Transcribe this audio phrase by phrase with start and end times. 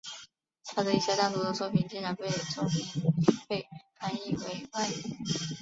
[0.65, 3.11] 他的一些单独的作品经常被重印也
[3.47, 3.67] 被
[3.99, 4.93] 翻译为外语。